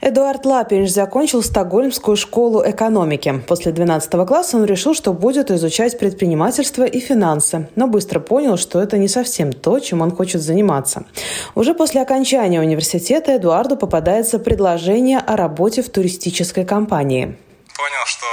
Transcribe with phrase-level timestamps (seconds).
[0.00, 3.42] Эдуард Лапинш закончил Стокгольмскую школу экономики.
[3.48, 8.80] После 12 класса он решил, что будет изучать предпринимательство и финансы, но быстро понял, что
[8.80, 11.04] это не совсем то, чем он хочет заниматься.
[11.56, 17.36] Уже после окончания университета Эдуарду попадается предложение о работе в туристической компании.
[17.76, 18.26] Понял, что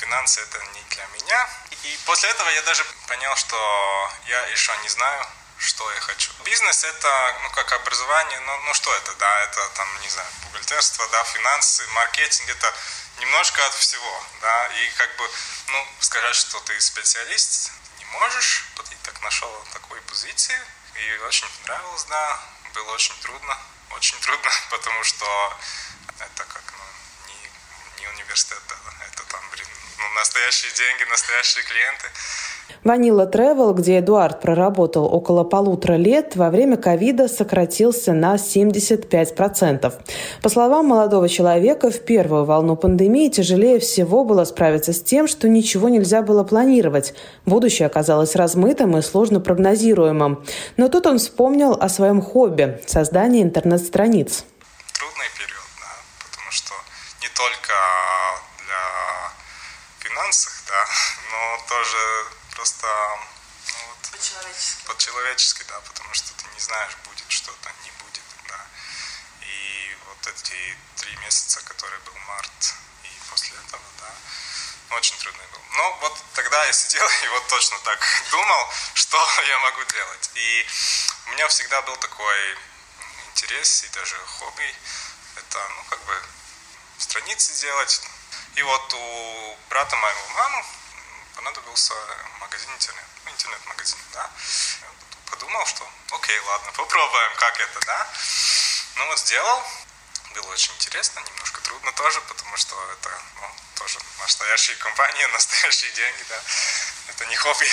[0.00, 1.46] финансы это не для меня.
[1.70, 3.56] И после этого я даже понял, что
[4.28, 5.22] я еще не знаю,
[5.60, 6.32] что я хочу.
[6.44, 11.06] Бизнес это, ну, как образование, ну, ну что это, да, это там, не знаю, бухгалтерство,
[11.08, 12.74] да, финансы, маркетинг, это
[13.18, 15.30] немножко от всего, да, и как бы,
[15.68, 20.58] ну, сказать, что ты специалист, не можешь, вот и так нашел такой позиции,
[20.94, 22.40] и очень понравилось, да,
[22.72, 23.58] было очень трудно,
[23.90, 25.58] очень трудно, потому что
[26.18, 26.84] это как, ну,
[27.28, 29.68] не, не университет, да, это там, блин,
[29.98, 32.10] ну, настоящие деньги, настоящие клиенты.
[32.84, 39.92] Ванила Travel, где Эдуард проработал около полутора лет, во время ковида сократился на 75%.
[40.42, 45.48] По словам молодого человека, в первую волну пандемии тяжелее всего было справиться с тем, что
[45.48, 47.14] ничего нельзя было планировать.
[47.46, 50.44] Будущее оказалось размытым и сложно прогнозируемым.
[50.76, 54.44] Но тут он вспомнил о своем хобби– создании интернет-страниц.
[54.98, 55.92] Трудный период, да,
[56.30, 56.74] потому что
[57.22, 57.74] не только
[58.64, 58.82] для
[59.98, 60.80] финансов, да,
[61.30, 64.84] но тоже просто ну, вот, по-человечески.
[64.86, 68.66] по-человечески, да, потому что ты не знаешь, будет что-то, не будет, да.
[69.42, 75.60] И вот эти три месяца, которые был март и после этого, да, очень трудный был.
[75.76, 80.30] Но вот тогда я сидел и вот точно так думал, что я могу делать.
[80.34, 80.66] И
[81.26, 82.58] у меня всегда был такой
[83.28, 84.74] интерес и даже хобби.
[85.36, 86.22] Это, ну, как бы
[86.98, 88.02] страницы делать.
[88.56, 90.64] И вот у брата моего мамы
[91.34, 91.94] понадобился
[92.38, 94.30] магазин интернет, ну, интернет-магазин, да.
[94.80, 94.88] Я
[95.30, 98.08] подумал, что окей, ладно, попробуем, как это, да.
[98.96, 99.62] Ну вот сделал,
[100.34, 106.24] было очень интересно, немножко трудно тоже, потому что это ну, тоже настоящие компании, настоящие деньги,
[106.28, 106.40] да.
[107.08, 107.68] Это не хобби.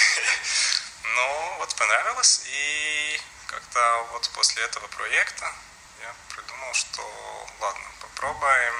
[1.15, 5.53] Но вот понравилось, и как-то вот после этого проекта
[6.01, 8.75] я придумал, что ладно, попробуем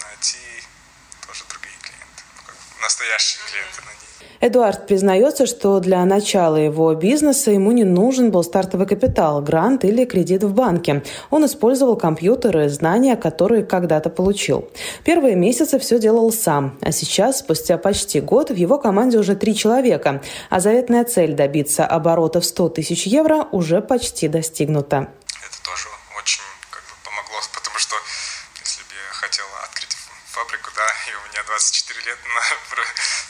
[0.00, 0.64] найти
[1.26, 2.39] тоже другие клиенты, ну,
[2.82, 4.00] настоящие клиенты на ней.
[4.42, 10.06] Эдуард признается, что для начала его бизнеса ему не нужен был стартовый капитал, грант или
[10.06, 11.02] кредит в банке.
[11.28, 14.70] Он использовал компьютеры знания, которые когда-то получил.
[15.04, 19.54] Первые месяцы все делал сам, а сейчас, спустя почти год, в его команде уже три
[19.54, 25.08] человека, а заветная цель добиться оборота в 100 тысяч евро уже почти достигнута.
[25.44, 26.40] Это тоже очень
[26.70, 27.94] как бы помогло, потому что
[28.64, 29.99] если бы я хотел открыть
[30.32, 32.18] фабрику, да, и у меня 24 лет,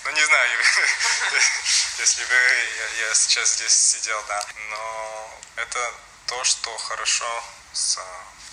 [0.05, 0.59] ну не знаю,
[1.99, 4.44] если бы я, я сейчас здесь сидел, да.
[4.71, 5.94] Но это
[6.27, 7.99] то, что хорошо с,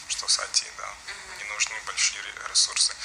[0.08, 0.90] что с IT, да.
[1.38, 2.96] Не нужны большие ресурсы.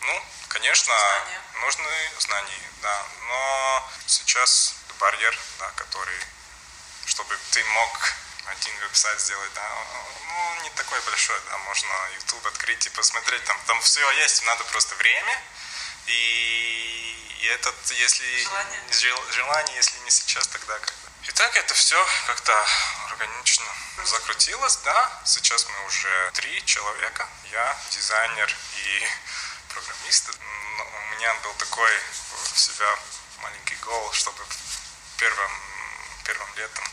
[0.00, 1.42] Ну, конечно, знания.
[1.60, 3.06] нужны знания, да.
[3.28, 6.18] Но сейчас барьер, да, который,
[7.06, 8.14] чтобы ты мог
[8.46, 9.68] один веб-сайт сделать, да,
[10.28, 14.64] ну, не такой большой, да, можно YouTube открыть и посмотреть, там, там все есть, надо
[14.64, 15.42] просто время,
[16.06, 18.80] и, и этот, если желание.
[19.32, 21.04] желание, если не сейчас, тогда когда.
[21.26, 22.66] И так это все как-то
[23.08, 23.64] органично
[24.04, 25.22] закрутилось, да.
[25.24, 27.26] Сейчас мы уже три человека.
[27.50, 29.08] Я дизайнер и
[29.72, 30.30] программист.
[30.76, 31.90] Но у меня был такой
[32.52, 32.98] у себя
[33.40, 34.44] маленький гол, чтобы
[35.16, 35.50] первым,
[36.24, 36.84] первым летом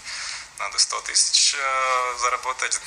[0.62, 2.80] надо 100 тысяч э, заработать.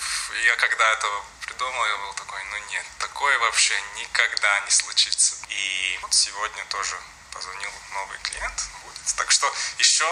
[0.46, 1.06] Я когда это
[1.46, 5.34] придумал, я был такой, ну нет, такое вообще никогда не случится.
[5.48, 6.94] И вот сегодня тоже
[7.32, 8.54] позвонил новый клиент.
[8.84, 9.16] Будет.
[9.16, 9.46] Так что
[9.78, 10.06] еще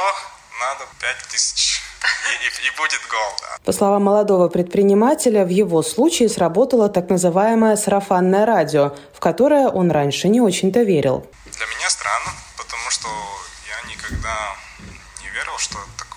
[0.59, 3.31] надо 5 тысяч и, и, и будет гол.
[3.41, 3.59] Да.
[3.65, 9.91] По словам молодого предпринимателя, в его случае сработало так называемое сарафанное радио, в которое он
[9.91, 11.27] раньше не очень-то верил.
[11.47, 13.09] Для меня странно, потому что
[13.69, 14.57] я никогда
[15.23, 16.12] не верил, что такое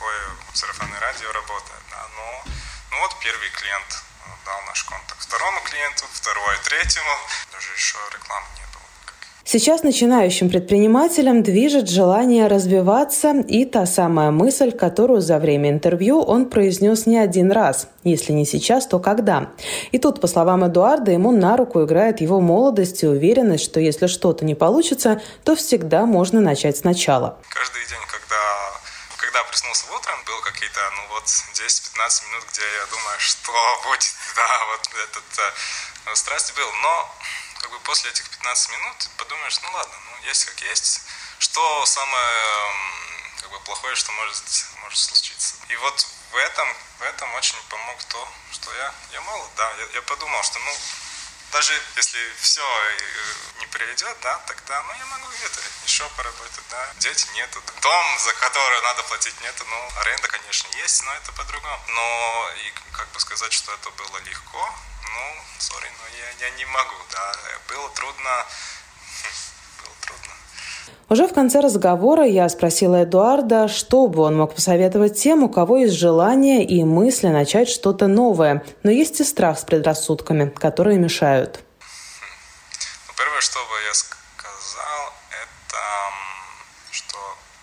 [0.55, 1.83] сарафанное радио работает.
[1.91, 2.01] Да.
[2.15, 2.51] Но
[2.91, 7.13] ну вот первый клиент э, дал наш контакт второму клиенту, второй, третьему.
[7.51, 8.83] Даже еще рекламы не было.
[9.43, 16.49] Сейчас начинающим предпринимателям движет желание развиваться и та самая мысль, которую за время интервью он
[16.49, 17.87] произнес не один раз.
[18.03, 19.51] Если не сейчас, то когда?
[19.91, 24.07] И тут, по словам Эдуарда, ему на руку играет его молодость и уверенность, что если
[24.07, 27.37] что-то не получится, то всегда можно начать сначала.
[27.49, 27.99] Каждый день,
[29.55, 34.89] проснулся утром, было какие-то, ну вот, 10-15 минут, где я думаю, что будет, да, вот
[34.93, 35.39] этот
[36.07, 36.69] э, страсть был.
[36.81, 37.15] Но
[37.61, 41.03] как бы после этих 15 минут подумаешь, ну ладно, ну есть как есть.
[41.39, 42.35] Что самое
[43.39, 44.43] как бы плохое, что может,
[44.83, 45.55] может случиться.
[45.69, 46.67] И вот в этом,
[46.99, 50.75] в этом очень помог то, что я, я молод, да, я, я подумал, что, ну,
[51.55, 56.91] даже если все э, не приведет, да, тогда, ну, я могу где-то еще поработать, да.
[56.99, 57.61] Дети нету.
[57.81, 59.63] Дом, за который надо платить, нету.
[59.63, 61.81] Ну, аренда, конечно, есть, но это по-другому.
[61.87, 64.75] Но и как бы сказать, что это было легко,
[65.13, 67.33] ну, сори, но я, я не могу, да.
[67.69, 68.45] Было трудно.
[71.07, 75.77] Уже в конце разговора я спросила Эдуарда, что бы он мог посоветовать тем, у кого
[75.77, 81.59] есть желание и мысли начать что-то новое, но есть и страх с предрассудками, которые мешают.
[83.07, 85.77] Ну, первое, что бы я сказал, это
[86.89, 87.17] что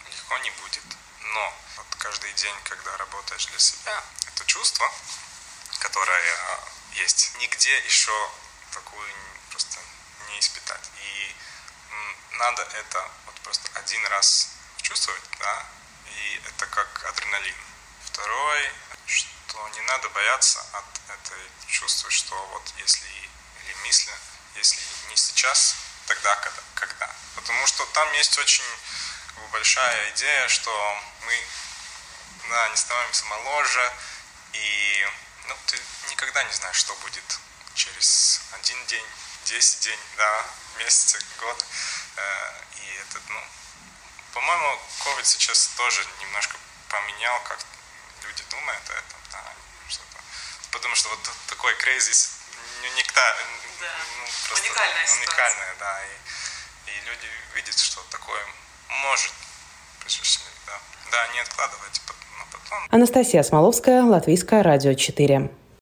[0.06, 0.86] легко не будет,
[1.34, 1.42] но
[1.78, 4.86] вот каждый день, когда работаешь для себя, это чувство,
[5.80, 6.22] которое
[7.02, 8.14] есть, нигде еще
[8.70, 9.10] такую
[9.50, 9.80] просто
[10.30, 10.86] не испытать.
[10.94, 11.34] И
[12.38, 13.02] надо это
[13.44, 14.48] просто один раз
[14.80, 15.66] чувствовать, да,
[16.06, 17.56] и это как адреналин.
[18.04, 18.70] Второй,
[19.06, 23.06] что не надо бояться от этой чувства, что вот если
[23.64, 24.12] или мысли,
[24.56, 27.10] если не сейчас, тогда когда, когда.
[27.36, 28.64] Потому что там есть очень
[29.50, 31.44] большая идея, что мы
[32.48, 33.92] да, не становимся моложе,
[34.52, 35.06] и
[35.48, 35.78] ну, ты
[36.10, 37.38] никогда не знаешь, что будет
[37.74, 39.06] через один день,
[39.44, 40.46] десять день, да,
[40.78, 41.64] месяцы, годы.
[42.16, 42.22] Э,
[42.76, 43.40] и этот, ну,
[44.32, 46.56] по-моему, COVID сейчас тоже немножко
[46.88, 47.58] поменял, как
[48.24, 49.42] люди думают о этом, да,
[49.88, 50.18] что-то.
[50.70, 51.18] Потому что вот
[51.48, 52.12] такой crazy,
[52.96, 53.20] никто,
[53.80, 53.86] да.
[54.18, 58.42] ну, просто уникальная, уникальная да, и, и люди видят, что такое
[58.88, 59.32] может
[60.00, 60.78] произойти, да.
[61.10, 62.00] Да, не откладывайте
[62.38, 62.88] на потом.
[62.90, 65.61] Анастасия Смоловская, Латвийское радио 4.